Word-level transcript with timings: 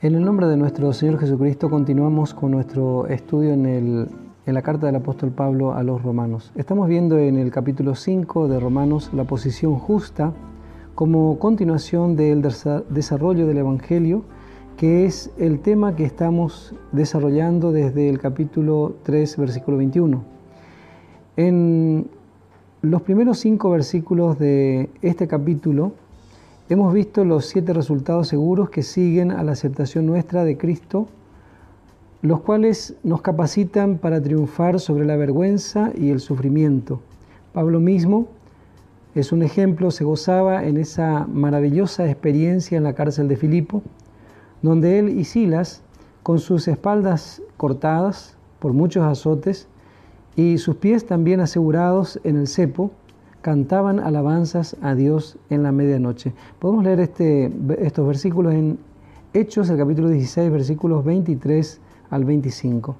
En 0.00 0.14
el 0.14 0.24
nombre 0.24 0.46
de 0.46 0.56
nuestro 0.56 0.92
Señor 0.92 1.18
Jesucristo 1.18 1.70
continuamos 1.70 2.34
con 2.34 2.50
nuestro 2.50 3.06
estudio 3.06 3.54
en, 3.54 3.64
en 3.66 4.54
la 4.54 4.60
carta 4.60 4.86
del 4.86 4.96
apóstol 4.96 5.30
Pablo 5.30 5.72
a 5.72 5.82
los 5.82 6.02
romanos. 6.02 6.52
Estamos 6.54 6.88
viendo 6.88 7.16
en 7.18 7.38
el 7.38 7.50
capítulo 7.50 7.94
5 7.94 8.48
de 8.48 8.60
Romanos 8.60 9.10
la 9.14 9.24
posición 9.24 9.76
justa 9.76 10.34
como 10.94 11.38
continuación 11.38 12.16
del 12.16 12.42
desarrollo 12.42 13.46
del 13.46 13.58
Evangelio, 13.58 14.24
que 14.76 15.06
es 15.06 15.30
el 15.38 15.60
tema 15.60 15.96
que 15.96 16.04
estamos 16.04 16.74
desarrollando 16.92 17.72
desde 17.72 18.08
el 18.08 18.18
capítulo 18.18 18.96
3, 19.04 19.38
versículo 19.38 19.78
21. 19.78 20.22
En 21.36 22.10
los 22.82 23.00
primeros 23.02 23.38
cinco 23.38 23.70
versículos 23.70 24.38
de 24.38 24.90
este 25.00 25.26
capítulo 25.26 25.92
hemos 26.68 26.92
visto 26.94 27.24
los 27.24 27.46
siete 27.46 27.72
resultados 27.72 28.28
seguros 28.28 28.70
que 28.70 28.82
siguen 28.82 29.30
a 29.30 29.42
la 29.42 29.52
aceptación 29.52 30.06
nuestra 30.06 30.44
de 30.44 30.56
Cristo, 30.56 31.08
los 32.22 32.40
cuales 32.40 32.94
nos 33.02 33.20
capacitan 33.20 33.98
para 33.98 34.22
triunfar 34.22 34.80
sobre 34.80 35.04
la 35.04 35.16
vergüenza 35.16 35.92
y 35.94 36.10
el 36.10 36.20
sufrimiento. 36.20 37.00
Pablo 37.52 37.80
mismo 37.80 38.28
es 39.14 39.30
un 39.30 39.42
ejemplo, 39.42 39.90
se 39.90 40.04
gozaba 40.04 40.64
en 40.64 40.78
esa 40.78 41.26
maravillosa 41.26 42.06
experiencia 42.06 42.78
en 42.78 42.84
la 42.84 42.94
cárcel 42.94 43.28
de 43.28 43.36
Filipo, 43.36 43.82
donde 44.62 44.98
él 44.98 45.10
y 45.10 45.24
Silas, 45.24 45.82
con 46.22 46.38
sus 46.38 46.66
espaldas 46.66 47.42
cortadas 47.58 48.36
por 48.58 48.72
muchos 48.72 49.04
azotes 49.04 49.68
y 50.34 50.56
sus 50.56 50.76
pies 50.76 51.06
también 51.06 51.40
asegurados 51.40 52.18
en 52.24 52.38
el 52.38 52.48
cepo, 52.48 52.90
cantaban 53.44 54.00
alabanzas 54.00 54.74
a 54.80 54.94
Dios 54.94 55.36
en 55.50 55.64
la 55.64 55.70
medianoche. 55.70 56.32
Podemos 56.58 56.82
leer 56.82 57.00
este, 57.00 57.52
estos 57.78 58.06
versículos 58.06 58.54
en 58.54 58.78
Hechos, 59.34 59.68
el 59.68 59.76
capítulo 59.76 60.08
16, 60.08 60.50
versículos 60.50 61.04
23 61.04 61.78
al 62.08 62.24
25. 62.24 62.96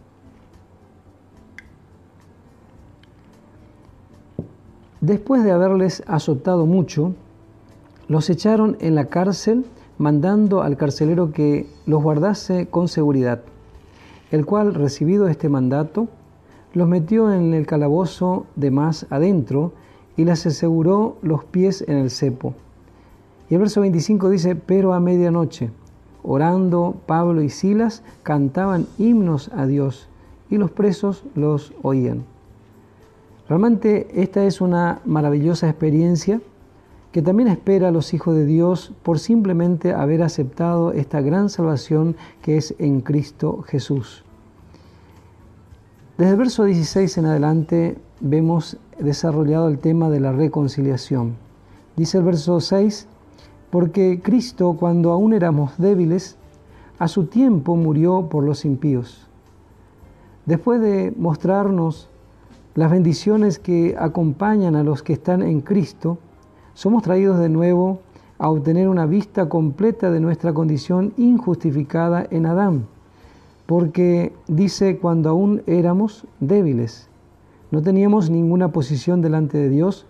Después 5.00 5.44
de 5.44 5.50
haberles 5.50 6.02
azotado 6.06 6.66
mucho, 6.66 7.14
los 8.08 8.28
echaron 8.28 8.76
en 8.80 8.96
la 8.96 9.06
cárcel, 9.06 9.64
mandando 9.96 10.60
al 10.60 10.76
carcelero 10.76 11.32
que 11.32 11.66
los 11.86 12.02
guardase 12.02 12.66
con 12.66 12.88
seguridad, 12.88 13.40
el 14.30 14.44
cual, 14.44 14.74
recibido 14.74 15.26
este 15.26 15.48
mandato, 15.48 16.06
los 16.74 16.86
metió 16.86 17.32
en 17.32 17.54
el 17.54 17.66
calabozo 17.66 18.44
de 18.56 18.70
más 18.70 19.06
adentro 19.08 19.72
y 20.16 20.24
les 20.24 20.46
aseguró 20.46 21.16
los 21.22 21.44
pies 21.44 21.84
en 21.86 21.98
el 21.98 22.10
cepo. 22.10 22.54
Y 23.50 23.54
el 23.54 23.60
verso 23.60 23.80
25 23.80 24.30
dice, 24.30 24.56
pero 24.56 24.94
a 24.94 25.00
medianoche, 25.00 25.70
orando 26.22 26.96
Pablo 27.06 27.42
y 27.42 27.50
Silas 27.50 28.02
cantaban 28.22 28.86
himnos 28.98 29.50
a 29.54 29.66
Dios 29.66 30.08
y 30.50 30.56
los 30.56 30.70
presos 30.70 31.24
los 31.34 31.72
oían. 31.82 32.24
Realmente 33.48 34.08
esta 34.22 34.44
es 34.44 34.60
una 34.60 35.00
maravillosa 35.04 35.68
experiencia 35.68 36.40
que 37.12 37.22
también 37.22 37.48
espera 37.48 37.88
a 37.88 37.92
los 37.92 38.14
hijos 38.14 38.34
de 38.34 38.44
Dios 38.44 38.92
por 39.02 39.18
simplemente 39.18 39.92
haber 39.92 40.22
aceptado 40.22 40.92
esta 40.92 41.20
gran 41.20 41.48
salvación 41.48 42.16
que 42.42 42.56
es 42.56 42.74
en 42.78 43.02
Cristo 43.02 43.62
Jesús. 43.68 44.24
Desde 46.16 46.32
el 46.32 46.38
verso 46.38 46.64
16 46.64 47.18
en 47.18 47.26
adelante 47.26 47.98
vemos 48.24 48.78
desarrollado 48.98 49.68
el 49.68 49.78
tema 49.78 50.08
de 50.08 50.18
la 50.18 50.32
reconciliación. 50.32 51.36
Dice 51.94 52.16
el 52.16 52.24
verso 52.24 52.58
6, 52.58 53.06
porque 53.68 54.20
Cristo 54.22 54.76
cuando 54.80 55.12
aún 55.12 55.34
éramos 55.34 55.76
débiles, 55.76 56.38
a 56.98 57.06
su 57.06 57.26
tiempo 57.26 57.76
murió 57.76 58.30
por 58.30 58.42
los 58.42 58.64
impíos. 58.64 59.28
Después 60.46 60.80
de 60.80 61.12
mostrarnos 61.18 62.08
las 62.74 62.90
bendiciones 62.90 63.58
que 63.58 63.94
acompañan 63.98 64.74
a 64.74 64.84
los 64.84 65.02
que 65.02 65.12
están 65.12 65.42
en 65.42 65.60
Cristo, 65.60 66.16
somos 66.72 67.02
traídos 67.02 67.38
de 67.38 67.50
nuevo 67.50 68.00
a 68.38 68.48
obtener 68.48 68.88
una 68.88 69.04
vista 69.04 69.50
completa 69.50 70.10
de 70.10 70.20
nuestra 70.20 70.54
condición 70.54 71.12
injustificada 71.18 72.26
en 72.30 72.46
Adán, 72.46 72.86
porque 73.66 74.32
dice 74.48 74.98
cuando 74.98 75.28
aún 75.28 75.62
éramos 75.66 76.26
débiles, 76.40 77.10
no 77.74 77.82
teníamos 77.82 78.30
ninguna 78.30 78.68
posición 78.68 79.20
delante 79.20 79.58
de 79.58 79.68
Dios 79.68 80.06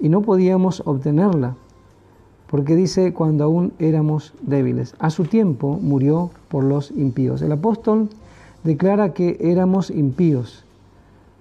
y 0.00 0.08
no 0.08 0.22
podíamos 0.22 0.82
obtenerla, 0.86 1.54
porque 2.50 2.76
dice 2.76 3.12
cuando 3.12 3.44
aún 3.44 3.74
éramos 3.78 4.32
débiles. 4.40 4.94
A 4.98 5.10
su 5.10 5.24
tiempo 5.24 5.78
murió 5.82 6.30
por 6.48 6.64
los 6.64 6.90
impíos. 6.92 7.42
El 7.42 7.52
apóstol 7.52 8.08
declara 8.62 9.12
que 9.12 9.36
éramos 9.38 9.90
impíos 9.90 10.64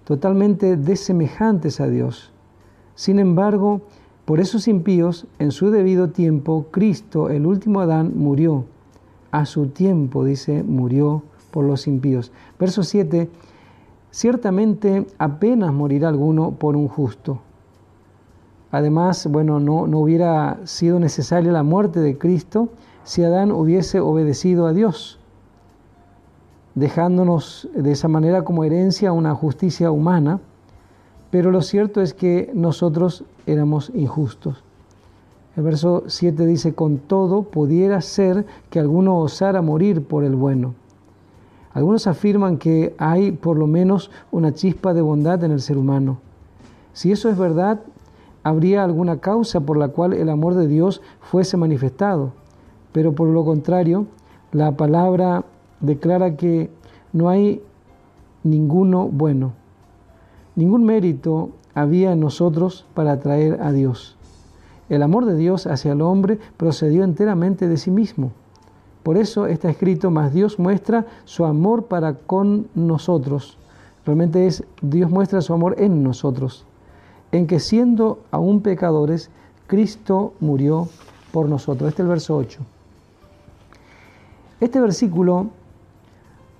totalmente 0.03 0.75
desemejantes 0.75 1.79
a 1.79 1.88
Dios. 1.88 2.34
Sin 2.96 3.18
embargo, 3.18 3.84
por 4.25 4.41
esos 4.41 4.68
impíos, 4.68 5.28
en 5.40 5.52
su 5.52 5.72
debido 5.72 6.09
tiempo, 6.09 6.66
Cristo, 6.72 7.29
el 7.29 7.46
último 7.46 7.79
Adán, 7.79 8.12
murió. 8.18 8.66
A 9.31 9.46
su 9.46 9.68
tiempo, 9.68 10.25
dice, 10.25 10.62
murió 10.62 11.23
por 11.52 11.63
los 11.63 11.88
impíos. 11.88 12.34
Verso 12.59 12.84
7, 12.84 13.29
ciertamente 14.13 15.06
apenas 15.18 15.74
morirá 15.74 16.07
alguno 16.07 16.51
por 16.51 16.78
un 16.78 16.88
justo. 16.88 17.40
Además, 18.72 19.28
bueno, 19.28 19.59
no, 19.59 19.88
no 19.88 20.00
hubiera 20.00 20.59
sido 20.63 20.97
necesaria 21.00 21.51
la 21.51 21.63
muerte 21.63 22.00
de 22.00 22.18
Cristo 22.18 22.69
si 23.03 23.25
Adán 23.25 23.52
hubiese 23.52 24.00
obedecido 24.00 24.68
a 24.68 24.72
Dios 24.72 25.19
dejándonos 26.75 27.69
de 27.75 27.91
esa 27.91 28.07
manera 28.07 28.44
como 28.44 28.63
herencia 28.63 29.12
una 29.12 29.35
justicia 29.35 29.91
humana, 29.91 30.40
pero 31.29 31.52
lo 31.52 31.62
cierto 31.62 32.02
es 32.02 32.13
que 32.13 32.52
nosotros 32.53 33.23
éramos 33.46 33.91
injustos. 33.94 34.63
El 35.56 35.63
verso 35.63 36.03
7 36.07 36.46
dice, 36.47 36.73
con 36.73 36.97
todo 36.97 37.44
pudiera 37.44 38.02
ser 38.02 38.46
que 38.69 38.79
alguno 38.79 39.19
osara 39.19 39.62
morir 39.62 40.03
por 40.03 40.23
el 40.23 40.35
bueno. 40.35 40.73
Algunos 41.73 42.06
afirman 42.07 42.57
que 42.57 42.95
hay 42.97 43.31
por 43.31 43.57
lo 43.57 43.67
menos 43.67 44.11
una 44.31 44.53
chispa 44.53 44.94
de 44.94 45.01
bondad 45.01 45.44
en 45.44 45.51
el 45.51 45.61
ser 45.61 45.78
humano. 45.78 46.19
Si 46.94 47.11
eso 47.11 47.29
es 47.29 47.38
verdad, 47.38 47.81
habría 48.44 48.84
alguna 48.84 49.19
causa 49.19 49.61
por 49.61 49.78
la 49.78 49.88
cual 49.88 50.13
el 50.13 50.29
amor 50.29 50.53
de 50.53 50.67
Dios 50.67 51.01
fuese 51.19 51.57
manifestado. 51.57 52.31
Pero 52.91 53.13
por 53.13 53.28
lo 53.28 53.44
contrario, 53.44 54.06
la 54.51 54.73
palabra 54.73 55.45
declara 55.79 56.35
que 56.35 56.69
no 57.11 57.29
hay 57.29 57.61
ninguno 58.44 59.07
bueno. 59.07 59.53
Ningún 60.55 60.85
mérito 60.85 61.50
había 61.73 62.11
en 62.11 62.19
nosotros 62.19 62.85
para 62.94 63.13
atraer 63.13 63.59
a 63.61 63.72
Dios. 63.72 64.16
El 64.90 65.01
amor 65.01 65.25
de 65.25 65.35
Dios 65.35 65.66
hacia 65.66 65.94
el 65.94 66.01
hombre 66.01 66.38
procedió 66.57 67.03
enteramente 67.03 67.67
de 67.67 67.78
sí 67.78 67.90
mismo. 67.90 68.31
Por 69.03 69.18
eso 69.18 69.47
está 69.47 69.69
escrito, 69.69 70.12
más 70.12 70.34
Dios 70.34 70.59
muestra 70.59 71.06
su 71.25 71.46
amor 71.46 71.86
para 71.86 72.14
con 72.14 72.68
nosotros. 72.74 73.58
Realmente 74.06 74.47
es 74.47 74.64
Dios 74.81 75.11
muestra 75.11 75.41
su 75.41 75.53
amor 75.53 75.76
en 75.78 76.03
nosotros, 76.03 76.66
en 77.32 77.47
que 77.47 77.59
siendo 77.59 78.20
aún 78.32 78.61
pecadores, 78.61 79.29
Cristo 79.67 80.34
murió 80.40 80.88
por 81.32 81.50
nosotros. 81.50 81.90
Este 81.90 82.02
es 82.02 82.05
el 82.05 82.09
verso 82.09 82.35
8. 82.38 82.59
Este 84.59 84.79
versículo 84.79 85.47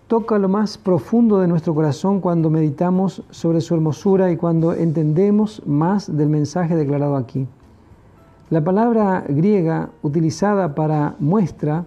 toca 0.08 0.38
lo 0.38 0.50
más 0.50 0.78
profundo 0.78 1.40
de 1.40 1.48
nuestro 1.48 1.74
corazón 1.74 2.20
cuando 2.20 2.50
meditamos 2.50 3.24
sobre 3.32 3.62
su 3.62 3.74
hermosura 3.74 4.32
y 4.32 4.38
cuando 4.38 4.74
entendemos 4.74 5.62
más 5.66 6.16
del 6.16 6.30
mensaje 6.30 6.76
declarado 6.76 7.16
aquí. 7.16 7.48
La 8.50 8.64
palabra 8.64 9.24
griega 9.28 9.90
utilizada 10.02 10.76
para 10.76 11.16
muestra, 11.20 11.86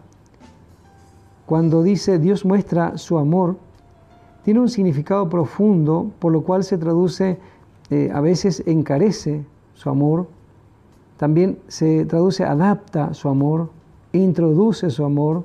cuando 1.47 1.85
dice 1.85 2.19
Dios 2.19 2.45
muestra 2.45 2.99
su 2.99 3.19
amor, 3.19 3.57
tiene 4.45 4.61
un 4.61 4.69
significado 4.69 5.29
profundo, 5.29 6.11
por 6.19 6.33
lo 6.33 6.43
cual 6.43 6.65
se 6.65 6.77
traduce, 6.77 7.39
eh, 7.91 8.11
a 8.13 8.21
veces 8.21 8.63
encarece 8.67 9.45
su 9.75 9.89
amor, 9.89 10.27
también 11.17 11.59
se 11.69 12.05
traduce 12.05 12.45
adapta 12.45 13.15
su 13.15 13.29
amor, 13.29 13.71
introduce 14.13 14.91
su 14.91 15.05
amor, 15.05 15.45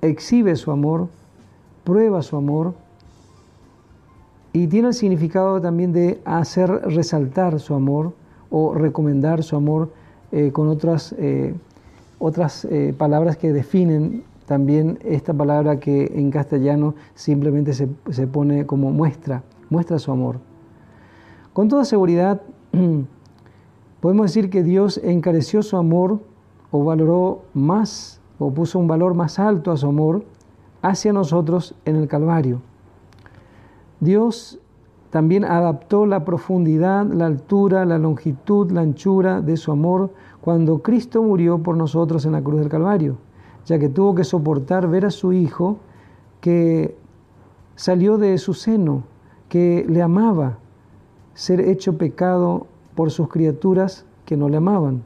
exhibe 0.00 0.56
su 0.56 0.70
amor, 0.70 1.08
prueba 1.84 2.22
su 2.22 2.36
amor. 2.36 2.74
Y 4.52 4.66
tiene 4.68 4.88
el 4.88 4.94
significado 4.94 5.60
también 5.60 5.92
de 5.92 6.20
hacer 6.24 6.70
resaltar 6.70 7.60
su 7.60 7.74
amor 7.74 8.14
o 8.50 8.74
recomendar 8.74 9.42
su 9.42 9.54
amor 9.54 9.92
eh, 10.32 10.50
con 10.50 10.68
otras, 10.68 11.14
eh, 11.18 11.54
otras 12.18 12.66
palabras 12.96 13.36
que 13.36 13.52
definen 13.52 14.24
también 14.46 14.98
esta 15.04 15.34
palabra 15.34 15.78
que 15.78 16.12
en 16.14 16.30
castellano 16.30 16.94
simplemente 17.14 17.74
se, 17.74 17.88
se 18.10 18.26
pone 18.26 18.64
como 18.64 18.90
muestra, 18.90 19.42
muestra 19.68 19.98
su 19.98 20.10
amor. 20.10 20.38
Con 21.52 21.68
toda 21.68 21.84
seguridad 21.84 22.40
Podemos 24.00 24.26
decir 24.26 24.50
que 24.50 24.62
Dios 24.62 25.00
encareció 25.02 25.62
su 25.62 25.76
amor 25.76 26.20
o 26.70 26.84
valoró 26.84 27.42
más 27.54 28.20
o 28.38 28.52
puso 28.52 28.78
un 28.78 28.86
valor 28.86 29.14
más 29.14 29.38
alto 29.38 29.72
a 29.72 29.76
su 29.76 29.86
amor 29.86 30.24
hacia 30.82 31.12
nosotros 31.12 31.74
en 31.86 31.96
el 31.96 32.06
Calvario. 32.06 32.60
Dios 33.98 34.60
también 35.10 35.44
adaptó 35.44 36.04
la 36.04 36.24
profundidad, 36.24 37.06
la 37.06 37.26
altura, 37.26 37.86
la 37.86 37.98
longitud, 37.98 38.70
la 38.70 38.82
anchura 38.82 39.40
de 39.40 39.56
su 39.56 39.72
amor 39.72 40.12
cuando 40.42 40.82
Cristo 40.82 41.22
murió 41.22 41.62
por 41.62 41.76
nosotros 41.76 42.26
en 42.26 42.32
la 42.32 42.42
cruz 42.42 42.60
del 42.60 42.68
Calvario, 42.68 43.16
ya 43.66 43.78
que 43.78 43.88
tuvo 43.88 44.14
que 44.14 44.24
soportar 44.24 44.88
ver 44.88 45.04
a 45.04 45.10
su 45.10 45.32
Hijo 45.32 45.78
que 46.40 46.96
salió 47.74 48.16
de 48.16 48.38
su 48.38 48.54
seno, 48.54 49.02
que 49.48 49.84
le 49.88 50.00
amaba, 50.00 50.58
ser 51.34 51.60
hecho 51.60 51.98
pecado 51.98 52.66
por 52.94 53.10
sus 53.10 53.28
criaturas 53.28 54.06
que 54.24 54.36
no 54.36 54.48
le 54.48 54.56
amaban. 54.56 55.04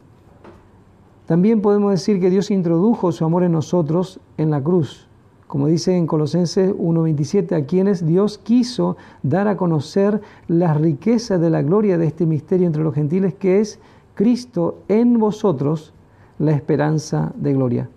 También 1.26 1.60
podemos 1.60 1.90
decir 1.90 2.20
que 2.20 2.30
Dios 2.30 2.50
introdujo 2.50 3.12
su 3.12 3.24
amor 3.24 3.42
en 3.42 3.52
nosotros 3.52 4.20
en 4.36 4.50
la 4.50 4.62
cruz 4.62 5.10
como 5.50 5.66
dice 5.66 5.96
en 5.96 6.06
Colosenses 6.06 6.72
1.27, 6.72 7.60
a 7.60 7.66
quienes 7.66 8.06
Dios 8.06 8.38
quiso 8.38 8.96
dar 9.24 9.48
a 9.48 9.56
conocer 9.56 10.20
las 10.46 10.80
riquezas 10.80 11.40
de 11.40 11.50
la 11.50 11.60
gloria 11.60 11.98
de 11.98 12.06
este 12.06 12.24
misterio 12.24 12.68
entre 12.68 12.84
los 12.84 12.94
gentiles, 12.94 13.34
que 13.34 13.58
es 13.58 13.80
Cristo 14.14 14.78
en 14.86 15.18
vosotros, 15.18 15.92
la 16.38 16.52
esperanza 16.52 17.32
de 17.34 17.52
gloria. 17.52 17.90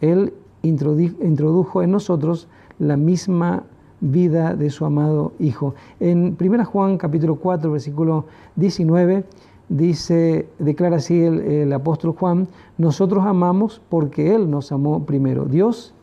Él 0.00 0.32
introdujo 0.62 1.82
en 1.82 1.90
nosotros 1.90 2.48
la 2.78 2.96
misma 2.96 3.64
vida 4.00 4.54
de 4.54 4.70
su 4.70 4.84
amado 4.84 5.32
Hijo. 5.38 5.74
En 6.00 6.36
1 6.38 6.64
Juan 6.64 6.98
capítulo 6.98 7.36
4, 7.36 7.72
versículo 7.72 8.26
19, 8.56 9.24
dice, 9.68 10.48
declara 10.58 10.96
así 10.96 11.20
el, 11.20 11.40
el 11.40 11.72
apóstol 11.72 12.12
Juan, 12.12 12.48
nosotros 12.76 13.24
amamos 13.24 13.80
porque 13.88 14.34
Él 14.34 14.50
nos 14.50 14.72
amó 14.72 15.04
primero. 15.04 15.44
Dios 15.46 15.94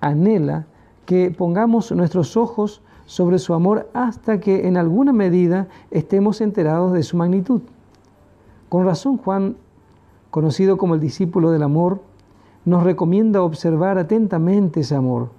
anhela 0.00 0.66
que 1.06 1.30
pongamos 1.30 1.90
nuestros 1.92 2.36
ojos 2.36 2.82
sobre 3.06 3.38
su 3.38 3.54
amor 3.54 3.88
hasta 3.94 4.38
que 4.38 4.68
en 4.68 4.76
alguna 4.76 5.14
medida 5.14 5.68
estemos 5.90 6.42
enterados 6.42 6.92
de 6.92 7.02
su 7.02 7.16
magnitud. 7.16 7.62
Con 8.68 8.84
razón 8.84 9.16
Juan, 9.16 9.56
conocido 10.30 10.76
como 10.76 10.94
el 10.94 11.00
discípulo 11.00 11.50
del 11.50 11.62
amor, 11.62 12.02
nos 12.68 12.84
recomienda 12.84 13.42
observar 13.42 13.98
atentamente 13.98 14.80
ese 14.80 14.94
amor. 14.94 15.30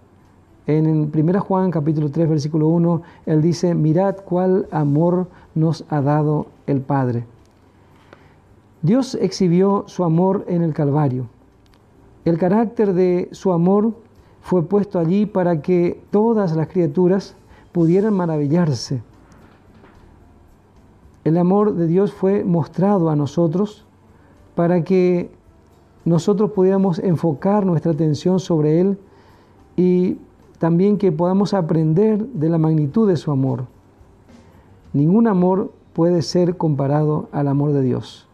En 0.66 1.12
1 1.14 1.42
Juan 1.42 1.72
capítulo 1.72 2.10
3 2.10 2.28
versículo 2.28 2.68
1, 2.68 3.02
él 3.28 3.42
dice, 3.42 3.76
mirad 3.76 4.18
cuál 4.26 4.68
amor 4.72 5.28
nos 5.56 5.86
ha 5.90 6.02
dado 6.02 6.48
el 6.68 6.82
Padre. 6.82 7.26
Dios 8.82 9.16
exhibió 9.16 9.84
su 9.88 10.04
amor 10.04 10.46
en 10.48 10.62
el 10.64 10.74
Calvario. 10.74 11.28
El 12.26 12.38
carácter 12.38 12.94
de 12.94 13.30
su 13.32 13.52
amor 13.52 13.94
fue 14.42 14.64
puesto 14.64 15.00
allí 15.00 15.26
para 15.26 15.62
que 15.62 16.02
todas 16.12 16.56
las 16.56 16.68
criaturas 16.68 17.36
pudieran 17.72 18.16
maravillarse. 18.16 19.04
El 21.24 21.38
amor 21.38 21.76
de 21.76 21.86
Dios 21.86 22.12
fue 22.12 22.44
mostrado 22.44 23.10
a 23.10 23.16
nosotros 23.16 23.86
para 24.56 24.84
que 24.84 25.30
nosotros 26.06 26.52
pudiéramos 26.52 27.00
enfocar 27.00 27.66
nuestra 27.66 27.92
atención 27.92 28.40
sobre 28.40 28.80
Él 28.80 28.98
y 29.76 30.18
también 30.58 30.98
que 30.98 31.12
podamos 31.12 31.54
aprender 31.54 32.26
de 32.26 32.50
la 32.50 32.58
magnitud 32.58 33.08
de 33.08 33.18
su 33.18 33.32
amor. 33.32 33.66
Ningún 34.94 35.28
amor 35.28 35.72
puede 35.94 36.22
ser 36.22 36.58
comparado 36.58 37.30
al 37.32 37.48
amor 37.48 37.74
de 37.74 37.82
Dios. 37.82 38.28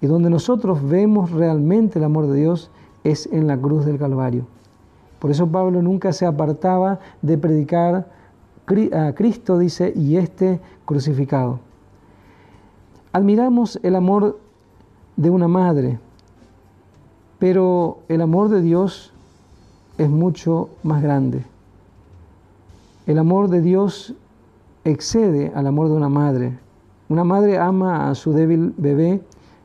Y 0.00 0.06
donde 0.06 0.30
nosotros 0.30 0.88
vemos 0.88 1.30
realmente 1.30 1.98
el 1.98 2.04
amor 2.04 2.26
de 2.26 2.38
Dios 2.38 2.70
es 3.04 3.26
en 3.32 3.46
la 3.46 3.56
cruz 3.58 3.84
del 3.84 3.98
Calvario. 3.98 4.46
Por 5.18 5.30
eso 5.30 5.46
Pablo 5.46 5.82
nunca 5.82 6.12
se 6.12 6.26
apartaba 6.26 6.98
de 7.22 7.36
predicar 7.36 8.08
a 8.92 9.12
Cristo, 9.14 9.58
dice, 9.58 9.92
y 9.96 10.16
este 10.16 10.60
crucificado. 10.84 11.58
Admiramos 13.12 13.80
el 13.82 13.96
amor 13.96 14.38
de 15.16 15.30
una 15.30 15.48
madre, 15.48 15.98
pero 17.40 17.98
el 18.08 18.20
amor 18.20 18.48
de 18.50 18.62
Dios 18.62 19.12
es 19.98 20.08
mucho 20.08 20.70
más 20.84 21.02
grande. 21.02 21.44
El 23.06 23.18
amor 23.18 23.48
de 23.48 23.60
Dios 23.60 24.14
excede 24.84 25.50
al 25.56 25.66
amor 25.66 25.88
de 25.88 25.94
una 25.94 26.08
madre. 26.08 26.56
Una 27.08 27.24
madre 27.24 27.58
ama 27.58 28.08
a 28.08 28.14
su 28.14 28.32
débil 28.32 28.72
bebé 28.76 29.20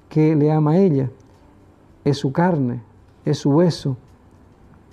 que 0.10 0.36
le 0.36 0.52
ama 0.52 0.72
a 0.72 0.78
ella. 0.80 1.12
Es 2.04 2.18
su 2.18 2.32
carne, 2.32 2.82
es 3.24 3.38
su 3.38 3.52
hueso 3.52 3.98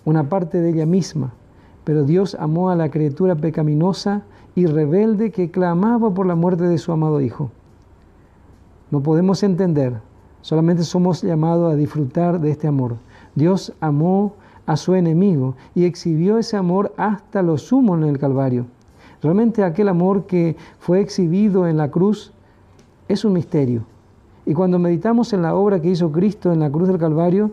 una 0.05 0.29
parte 0.29 0.61
de 0.61 0.71
ella 0.71 0.87
misma, 0.87 1.33
pero 1.85 2.05
Dios 2.05 2.37
amó 2.39 2.71
a 2.71 2.77
la 2.77 2.91
criatura 2.91 3.37
pecaminosa 3.37 4.23
y 4.55 4.67
rebelde 4.67 5.31
que 5.31 5.51
clamaba 5.51 6.13
por 6.13 6.27
la 6.27 6.35
muerte 6.35 6.65
de 6.65 6.79
su 6.79 6.93
amado 6.93 7.21
Hijo. 7.21 7.51
No 8.91 9.01
podemos 9.03 9.43
entender, 9.43 10.01
solamente 10.43 10.85
somos 10.85 11.23
llamados 11.23 11.73
a 11.73 11.77
disfrutar 11.77 12.41
de 12.41 12.51
este 12.51 12.69
amor. 12.69 12.97
Dios 13.35 13.73
amó 13.81 14.35
a 14.67 14.77
su 14.77 14.95
enemigo 14.95 15.55
y 15.75 15.85
exhibió 15.85 16.39
ese 16.39 16.57
amor 16.57 16.93
hasta 16.97 17.43
lo 17.43 17.57
sumo 17.59 17.97
en 17.97 18.05
el 18.05 18.19
Calvario. 18.19 18.67
Realmente 19.23 19.65
aquel 19.65 19.89
amor 19.89 20.27
que 20.27 20.57
fue 20.79 21.01
exhibido 21.01 21.67
en 21.67 21.77
la 21.77 21.91
cruz 21.91 22.33
es 23.09 23.25
un 23.25 23.33
misterio. 23.33 23.85
Y 24.45 24.55
cuando 24.55 24.79
meditamos 24.79 25.33
en 25.33 25.43
la 25.43 25.55
obra 25.55 25.81
que 25.81 25.91
hizo 25.91 26.11
Cristo 26.11 26.53
en 26.53 26.61
la 26.61 26.71
cruz 26.71 26.89
del 26.89 26.99
Calvario, 26.99 27.53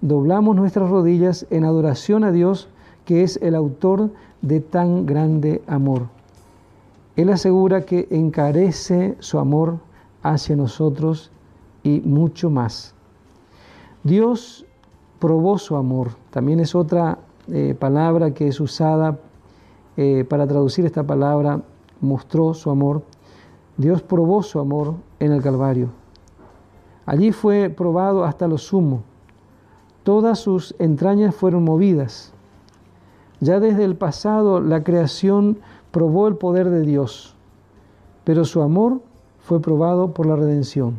doblamos 0.00 0.56
nuestras 0.56 0.90
rodillas 0.90 1.46
en 1.50 1.64
adoración 1.64 2.24
a 2.24 2.32
Dios, 2.32 2.68
que 3.04 3.22
es 3.22 3.38
el 3.42 3.54
autor 3.54 4.10
de 4.42 4.60
tan 4.60 5.06
grande 5.06 5.62
amor. 5.66 6.08
Él 7.16 7.30
asegura 7.30 7.82
que 7.82 8.06
encarece 8.10 9.16
su 9.20 9.38
amor 9.38 9.78
hacia 10.22 10.56
nosotros 10.56 11.30
y 11.96 12.00
mucho 12.00 12.50
más. 12.50 12.94
Dios 14.04 14.66
probó 15.18 15.58
su 15.58 15.76
amor. 15.76 16.10
También 16.30 16.60
es 16.60 16.74
otra 16.74 17.18
eh, 17.48 17.74
palabra 17.78 18.32
que 18.32 18.48
es 18.48 18.60
usada 18.60 19.18
eh, 19.96 20.24
para 20.28 20.46
traducir 20.46 20.84
esta 20.86 21.04
palabra, 21.04 21.62
mostró 22.00 22.54
su 22.54 22.70
amor. 22.70 23.02
Dios 23.76 24.02
probó 24.02 24.42
su 24.42 24.58
amor 24.58 24.94
en 25.18 25.32
el 25.32 25.42
Calvario. 25.42 25.88
Allí 27.06 27.32
fue 27.32 27.70
probado 27.70 28.24
hasta 28.24 28.46
lo 28.46 28.58
sumo 28.58 29.02
todas 30.08 30.38
sus 30.38 30.74
entrañas 30.78 31.34
fueron 31.34 31.64
movidas. 31.64 32.32
Ya 33.40 33.60
desde 33.60 33.84
el 33.84 33.94
pasado 33.94 34.58
la 34.58 34.82
creación 34.82 35.58
probó 35.90 36.28
el 36.28 36.36
poder 36.36 36.70
de 36.70 36.80
Dios, 36.80 37.34
pero 38.24 38.46
su 38.46 38.62
amor 38.62 39.02
fue 39.38 39.60
probado 39.60 40.14
por 40.14 40.24
la 40.24 40.34
redención. 40.34 40.98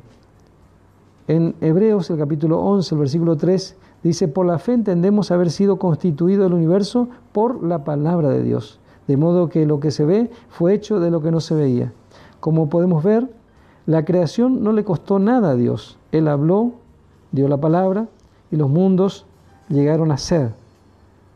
En 1.29 1.53
Hebreos, 1.61 2.09
el 2.09 2.17
capítulo 2.17 2.59
11, 2.59 2.95
el 2.95 2.99
versículo 3.01 3.37
3, 3.37 3.75
dice, 4.01 4.27
por 4.27 4.47
la 4.47 4.57
fe 4.57 4.73
entendemos 4.73 5.29
haber 5.29 5.51
sido 5.51 5.77
constituido 5.77 6.47
el 6.47 6.53
universo 6.53 7.07
por 7.33 7.63
la 7.63 7.83
palabra 7.83 8.29
de 8.29 8.41
Dios, 8.41 8.79
de 9.07 9.15
modo 9.15 9.47
que 9.47 9.67
lo 9.67 9.79
que 9.79 9.91
se 9.91 10.05
ve 10.05 10.31
fue 10.49 10.73
hecho 10.73 10.99
de 10.99 11.11
lo 11.11 11.21
que 11.21 11.29
no 11.29 11.39
se 11.39 11.53
veía. 11.53 11.93
Como 12.39 12.67
podemos 12.67 13.03
ver, 13.03 13.29
la 13.85 14.05
creación 14.05 14.63
no 14.63 14.73
le 14.73 14.83
costó 14.83 15.19
nada 15.19 15.51
a 15.51 15.55
Dios. 15.55 15.99
Él 16.11 16.27
habló, 16.27 16.71
dio 17.31 17.47
la 17.47 17.57
palabra, 17.57 18.07
y 18.49 18.55
los 18.55 18.67
mundos 18.71 19.27
llegaron 19.69 20.11
a 20.11 20.17
ser. 20.17 20.49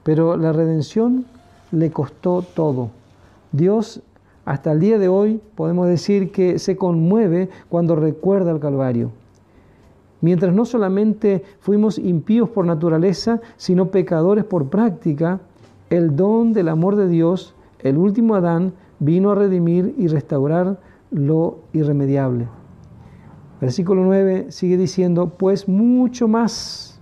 Pero 0.03 0.37
la 0.37 0.53
redención 0.53 1.27
le 1.69 1.91
costó 1.91 2.41
todo. 2.41 2.89
Dios 3.51 4.01
hasta 4.43 4.71
el 4.71 4.79
día 4.79 4.97
de 4.97 5.07
hoy 5.07 5.39
podemos 5.53 5.87
decir 5.87 6.31
que 6.31 6.57
se 6.57 6.77
conmueve 6.77 7.51
cuando 7.69 7.95
recuerda 7.95 8.49
el 8.49 8.59
Calvario. 8.59 9.11
Mientras 10.23 10.55
no 10.55 10.63
solamente 10.63 11.43
fuimos 11.59 11.99
impíos 11.99 12.47
por 12.47 12.65
naturaleza, 12.65 13.41
sino 13.57 13.91
pecadores 13.91 14.45
por 14.45 14.69
práctica, 14.69 15.41
el 15.89 16.15
don 16.15 16.53
del 16.53 16.69
amor 16.69 16.95
de 16.95 17.09
Dios, 17.09 17.55
el 17.79 17.97
último 17.97 18.35
Adán, 18.35 18.71
vino 18.99 19.31
a 19.31 19.35
redimir 19.35 19.95
y 19.97 20.07
restaurar 20.07 20.79
lo 21.11 21.59
irremediable. 21.73 22.47
Versículo 23.59 24.05
9 24.05 24.45
sigue 24.47 24.77
diciendo, 24.77 25.33
pues 25.37 25.67
mucho 25.67 26.29
más 26.29 27.01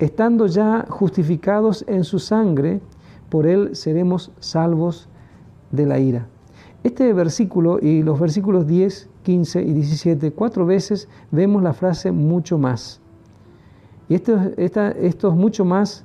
estando 0.00 0.48
ya 0.48 0.84
justificados 0.88 1.84
en 1.86 2.02
su 2.02 2.18
sangre, 2.18 2.80
por 3.28 3.46
él 3.46 3.76
seremos 3.76 4.32
salvos 4.40 5.08
de 5.70 5.86
la 5.86 6.00
ira. 6.00 6.26
Este 6.84 7.12
versículo 7.12 7.78
y 7.80 8.02
los 8.02 8.18
versículos 8.18 8.66
10, 8.66 9.08
15 9.22 9.62
y 9.62 9.72
17, 9.72 10.32
cuatro 10.32 10.66
veces 10.66 11.08
vemos 11.30 11.62
la 11.62 11.72
frase 11.72 12.10
mucho 12.10 12.58
más. 12.58 13.00
Y 14.08 14.14
esto, 14.14 14.36
esto 14.56 15.30
mucho 15.32 15.64
más 15.64 16.04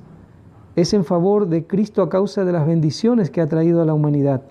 es 0.76 0.94
en 0.94 1.04
favor 1.04 1.48
de 1.48 1.66
Cristo 1.66 2.04
a 2.04 2.10
causa 2.10 2.46
de 2.46 2.52
las 2.52 2.68
bendiciones 2.68 3.32
que 3.32 3.42
ha 3.42 3.48
traído 3.48 3.82
a 3.82 3.86
la 3.86 3.96
humanidad. 3.96 4.44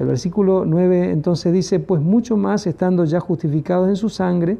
El 0.00 0.06
versículo 0.06 0.64
9 0.64 1.12
entonces 1.12 1.52
dice, 1.52 1.78
pues 1.78 2.02
mucho 2.02 2.36
más 2.36 2.66
estando 2.66 3.04
ya 3.04 3.20
justificados 3.20 3.88
en 3.88 3.96
su 3.96 4.08
sangre, 4.08 4.58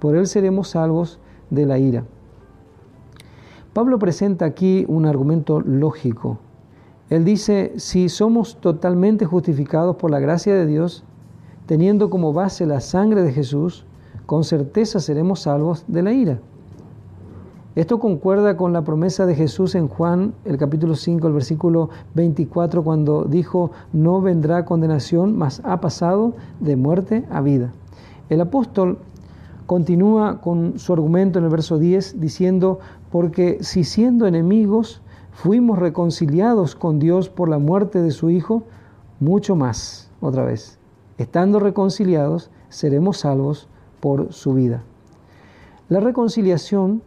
por 0.00 0.16
él 0.16 0.26
seremos 0.26 0.70
salvos 0.70 1.20
de 1.50 1.66
la 1.66 1.78
ira. 1.78 2.04
Pablo 3.72 4.00
presenta 4.00 4.44
aquí 4.44 4.84
un 4.88 5.06
argumento 5.06 5.60
lógico. 5.60 6.38
Él 7.10 7.24
dice, 7.24 7.72
si 7.76 8.08
somos 8.08 8.56
totalmente 8.60 9.26
justificados 9.26 9.96
por 9.96 10.12
la 10.12 10.20
gracia 10.20 10.54
de 10.54 10.64
Dios, 10.64 11.04
teniendo 11.66 12.08
como 12.08 12.32
base 12.32 12.66
la 12.66 12.80
sangre 12.80 13.22
de 13.22 13.32
Jesús, 13.32 13.84
con 14.26 14.44
certeza 14.44 15.00
seremos 15.00 15.40
salvos 15.40 15.84
de 15.88 16.02
la 16.02 16.12
ira. 16.12 16.38
Esto 17.74 17.98
concuerda 17.98 18.56
con 18.56 18.72
la 18.72 18.82
promesa 18.82 19.26
de 19.26 19.34
Jesús 19.34 19.74
en 19.74 19.88
Juan, 19.88 20.34
el 20.44 20.56
capítulo 20.56 20.94
5, 20.94 21.26
el 21.26 21.32
versículo 21.32 21.90
24, 22.14 22.84
cuando 22.84 23.24
dijo, 23.24 23.72
no 23.92 24.20
vendrá 24.20 24.64
condenación, 24.64 25.36
mas 25.36 25.62
ha 25.64 25.80
pasado 25.80 26.34
de 26.60 26.76
muerte 26.76 27.24
a 27.30 27.40
vida. 27.40 27.72
El 28.28 28.40
apóstol 28.40 28.98
continúa 29.66 30.40
con 30.40 30.78
su 30.78 30.92
argumento 30.92 31.40
en 31.40 31.44
el 31.44 31.50
verso 31.50 31.78
10 31.78 32.20
diciendo, 32.20 32.78
porque 33.10 33.58
si 33.62 33.82
siendo 33.82 34.26
enemigos 34.26 35.00
fuimos 35.42 35.78
reconciliados 35.78 36.74
con 36.74 36.98
Dios 36.98 37.30
por 37.30 37.48
la 37.48 37.58
muerte 37.58 38.02
de 38.02 38.10
su 38.10 38.28
Hijo, 38.28 38.64
mucho 39.20 39.56
más, 39.56 40.10
otra 40.20 40.44
vez, 40.44 40.78
estando 41.16 41.60
reconciliados, 41.60 42.50
seremos 42.68 43.20
salvos 43.20 43.66
por 44.00 44.34
su 44.34 44.52
vida. 44.52 44.82
La 45.88 46.00
reconciliación 46.00 47.00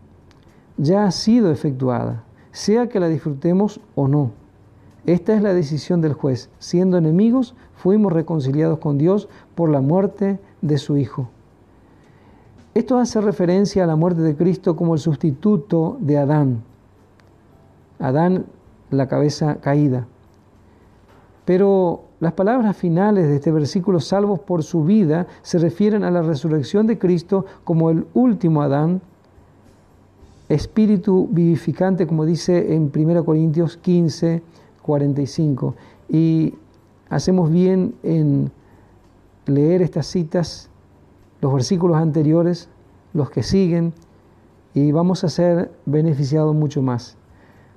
ya 0.78 1.06
ha 1.06 1.12
sido 1.12 1.52
efectuada, 1.52 2.24
sea 2.52 2.90
que 2.90 3.00
la 3.00 3.08
disfrutemos 3.08 3.80
o 3.94 4.08
no. 4.08 4.32
Esta 5.06 5.36
es 5.36 5.44
la 5.44 5.54
decisión 5.54 6.02
del 6.02 6.14
juez. 6.14 6.50
Siendo 6.58 6.98
enemigos, 6.98 7.54
fuimos 7.76 8.12
reconciliados 8.12 8.80
con 8.80 8.98
Dios 8.98 9.30
por 9.54 9.70
la 9.70 9.82
muerte 9.82 10.40
de 10.64 10.80
su 10.80 10.98
Hijo. 10.98 11.30
Esto 12.74 12.98
hace 12.98 13.22
referencia 13.22 13.84
a 13.84 13.88
la 13.88 13.96
muerte 13.96 14.22
de 14.22 14.36
Cristo 14.36 14.76
como 14.76 14.96
el 14.96 15.00
sustituto 15.00 15.98
de 16.00 16.18
Adán. 16.18 16.73
Adán, 18.00 18.46
la 18.90 19.08
cabeza 19.08 19.56
caída. 19.56 20.08
Pero 21.46 22.04
las 22.20 22.34
palabras 22.34 22.78
finales 22.78 23.28
de 23.28 23.36
este 23.36 23.52
versículo, 23.52 24.00
salvos 24.00 24.40
por 24.40 24.64
su 24.64 24.84
vida, 24.84 25.28
se 25.42 25.60
refieren 25.60 26.04
a 26.04 26.12
la 26.12 26.22
resurrección 26.22 26.88
de 26.88 26.98
Cristo 26.98 27.46
como 27.64 27.90
el 27.90 28.06
último 28.14 28.62
Adán 28.62 29.02
espíritu 30.50 31.28
vivificante, 31.32 32.06
como 32.08 32.26
dice 32.26 32.76
en 32.76 32.92
1 32.94 33.26
Corintios 33.26 33.78
15, 33.78 34.42
45. 34.82 35.76
Y 36.10 36.54
hacemos 37.10 37.52
bien 37.52 37.96
en 38.04 38.52
leer 39.46 39.82
estas 39.82 40.08
citas, 40.08 40.70
los 41.42 41.54
versículos 41.54 41.98
anteriores, 41.98 42.70
los 43.14 43.30
que 43.30 43.44
siguen, 43.44 43.94
y 44.74 44.92
vamos 44.92 45.24
a 45.24 45.30
ser 45.30 45.72
beneficiados 45.86 46.56
mucho 46.56 46.82
más. 46.82 47.18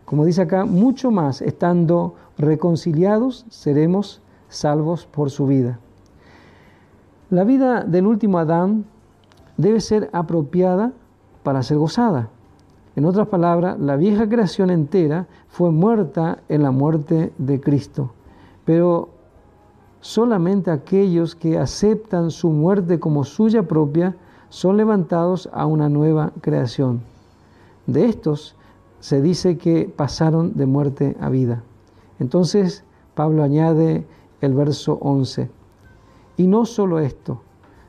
Como 0.06 0.24
dice 0.24 0.42
acá, 0.42 0.64
mucho 0.64 1.10
más, 1.10 1.42
estando 1.42 2.14
reconciliados, 2.38 3.44
seremos 3.50 4.22
salvos 4.48 5.04
por 5.04 5.30
su 5.30 5.46
vida. 5.46 5.80
La 7.28 7.42
vida 7.42 7.82
del 7.82 8.06
último 8.06 8.38
Adán 8.38 8.84
debe 9.56 9.80
ser 9.80 10.08
apropiada 10.12 10.92
para 11.42 11.64
ser 11.64 11.78
gozada. 11.78 12.28
En 12.94 13.04
otras 13.04 13.26
palabras, 13.26 13.78
la 13.80 13.96
vieja 13.96 14.28
creación 14.28 14.70
entera 14.70 15.26
fue 15.48 15.70
muerta 15.70 16.38
en 16.48 16.62
la 16.62 16.70
muerte 16.70 17.32
de 17.36 17.60
Cristo, 17.60 18.12
pero 18.64 19.08
solamente 20.00 20.70
aquellos 20.70 21.34
que 21.34 21.58
aceptan 21.58 22.30
su 22.30 22.50
muerte 22.50 23.00
como 23.00 23.24
suya 23.24 23.64
propia 23.64 24.14
son 24.50 24.76
levantados 24.76 25.50
a 25.52 25.66
una 25.66 25.88
nueva 25.88 26.32
creación. 26.40 27.00
De 27.86 28.06
estos 28.06 28.55
se 29.06 29.22
dice 29.22 29.56
que 29.56 29.84
pasaron 29.84 30.54
de 30.56 30.66
muerte 30.66 31.16
a 31.20 31.28
vida. 31.28 31.62
Entonces 32.18 32.82
Pablo 33.14 33.44
añade 33.44 34.04
el 34.40 34.52
verso 34.52 34.98
11, 35.00 35.48
y 36.36 36.48
no 36.48 36.66
solo 36.66 36.98
esto, 36.98 37.40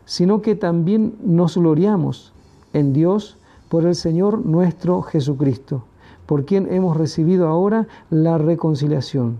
sino 0.06 0.44
que 0.44 0.54
también 0.54 1.18
nos 1.24 1.58
gloriamos 1.58 2.34
en 2.74 2.94
Dios 2.94 3.40
por 3.68 3.88
el 3.88 3.96
Señor 3.96 4.46
nuestro 4.46 5.02
Jesucristo, 5.02 5.86
por 6.28 6.46
quien 6.46 6.72
hemos 6.72 6.96
recibido 6.96 7.48
ahora 7.48 7.88
la 8.12 8.38
reconciliación. 8.38 9.38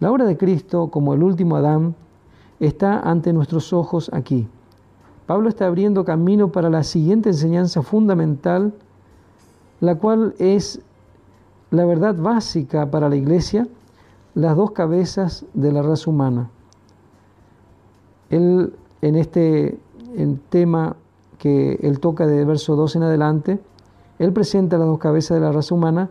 La 0.00 0.10
obra 0.10 0.24
de 0.24 0.36
Cristo, 0.36 0.88
como 0.88 1.14
el 1.14 1.22
último 1.22 1.54
Adán, 1.54 1.94
está 2.58 2.98
ante 2.98 3.32
nuestros 3.32 3.72
ojos 3.72 4.10
aquí. 4.12 4.48
Pablo 5.26 5.48
está 5.48 5.68
abriendo 5.68 6.04
camino 6.04 6.50
para 6.50 6.70
la 6.70 6.82
siguiente 6.82 7.28
enseñanza 7.28 7.82
fundamental, 7.82 8.74
la 9.80 9.94
cual 9.94 10.34
es 10.40 10.82
la 11.74 11.84
verdad 11.84 12.14
básica 12.14 12.90
para 12.90 13.08
la 13.08 13.16
iglesia, 13.16 13.66
las 14.34 14.56
dos 14.56 14.72
cabezas 14.72 15.44
de 15.54 15.72
la 15.72 15.82
raza 15.82 16.10
humana. 16.10 16.50
Él 18.30 18.72
en 19.02 19.16
este 19.16 19.78
tema 20.48 20.96
que 21.38 21.78
él 21.82 22.00
toca 22.00 22.26
de 22.26 22.44
verso 22.44 22.74
2 22.74 22.96
en 22.96 23.02
adelante, 23.02 23.60
él 24.18 24.32
presenta 24.32 24.78
las 24.78 24.86
dos 24.86 24.98
cabezas 24.98 25.38
de 25.38 25.44
la 25.44 25.52
raza 25.52 25.74
humana 25.74 26.08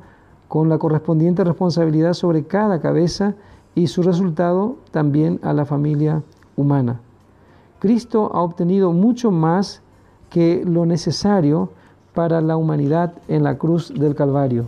con 0.48 0.70
la 0.70 0.77
correspondiente 0.77 1.43
responsabilidad 1.43 2.13
sobre 2.13 2.43
cada 2.43 2.79
cabeza 2.82 3.34
y 3.74 3.88
su 3.88 4.03
resultado 4.03 4.75
también 4.91 5.39
a 5.41 5.53
la 5.53 5.65
familia 5.65 6.22
humana. 6.55 7.00
Cristo 7.79 8.29
ha 8.34 8.41
obtenido 8.41 8.91
mucho 8.91 9.32
más 9.32 9.82
que 10.29 10.63
lo 10.63 10.86
necesario 10.86 11.70
para 12.13 12.41
la 12.41 12.55
humanidad 12.55 13.13
en 13.27 13.43
la 13.43 13.58
cruz 13.58 13.91
del 13.91 14.13
Calvario. 14.13 14.65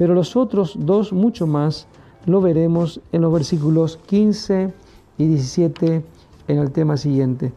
Pero 0.00 0.14
los 0.14 0.34
otros 0.34 0.78
dos 0.78 1.12
mucho 1.12 1.46
más 1.46 1.86
lo 2.24 2.40
veremos 2.40 3.02
en 3.12 3.20
los 3.20 3.30
versículos 3.30 3.98
15 4.06 4.72
y 5.18 5.26
17 5.26 6.02
en 6.48 6.58
el 6.58 6.70
tema 6.70 6.96
siguiente. 6.96 7.52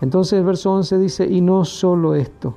Entonces 0.00 0.40
el 0.40 0.44
verso 0.44 0.72
11 0.72 0.98
dice, 0.98 1.24
y 1.24 1.40
no 1.40 1.64
solo 1.64 2.16
esto. 2.16 2.56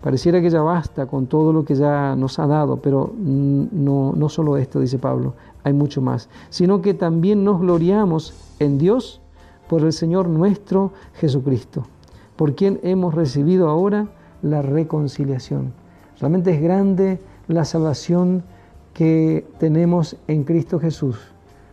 Pareciera 0.00 0.40
que 0.40 0.50
ya 0.50 0.62
basta 0.62 1.06
con 1.06 1.26
todo 1.26 1.52
lo 1.52 1.64
que 1.64 1.74
ya 1.74 2.14
nos 2.14 2.38
ha 2.38 2.46
dado, 2.46 2.76
pero 2.76 3.12
no, 3.18 4.12
no 4.12 4.28
solo 4.28 4.56
esto, 4.56 4.78
dice 4.78 5.00
Pablo, 5.00 5.34
hay 5.64 5.72
mucho 5.72 6.00
más, 6.00 6.28
sino 6.48 6.82
que 6.82 6.94
también 6.94 7.42
nos 7.42 7.58
gloriamos 7.58 8.34
en 8.60 8.78
Dios 8.78 9.20
por 9.68 9.82
el 9.82 9.92
Señor 9.92 10.28
nuestro 10.28 10.92
Jesucristo, 11.14 11.82
por 12.36 12.54
quien 12.54 12.78
hemos 12.84 13.16
recibido 13.16 13.68
ahora 13.68 14.06
la 14.42 14.62
reconciliación. 14.62 15.72
Realmente 16.20 16.54
es 16.54 16.62
grande 16.62 17.18
la 17.50 17.64
salvación 17.64 18.42
que 18.94 19.44
tenemos 19.58 20.16
en 20.28 20.44
Cristo 20.44 20.78
Jesús. 20.78 21.16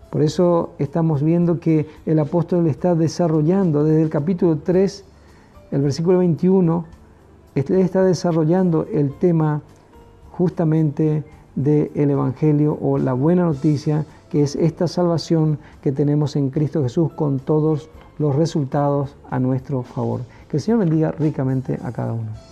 Por 0.09 0.21
eso 0.23 0.71
estamos 0.79 1.21
viendo 1.21 1.59
que 1.59 1.87
el 2.05 2.19
apóstol 2.19 2.67
está 2.67 2.95
desarrollando 2.95 3.83
desde 3.83 4.01
el 4.01 4.09
capítulo 4.09 4.57
3, 4.57 5.03
el 5.71 5.81
versículo 5.81 6.19
21, 6.19 6.85
está 7.55 8.03
desarrollando 8.03 8.87
el 8.91 9.13
tema 9.17 9.61
justamente 10.31 11.23
del 11.55 12.09
Evangelio 12.09 12.77
o 12.81 12.97
la 12.97 13.13
buena 13.13 13.43
noticia, 13.43 14.05
que 14.29 14.43
es 14.43 14.55
esta 14.55 14.87
salvación 14.87 15.59
que 15.81 15.91
tenemos 15.91 16.35
en 16.35 16.49
Cristo 16.49 16.83
Jesús 16.83 17.11
con 17.13 17.39
todos 17.39 17.89
los 18.17 18.35
resultados 18.35 19.15
a 19.29 19.39
nuestro 19.39 19.83
favor. 19.83 20.21
Que 20.49 20.57
el 20.57 20.63
Señor 20.63 20.79
bendiga 20.79 21.11
ricamente 21.11 21.77
a 21.83 21.91
cada 21.91 22.13
uno. 22.13 22.46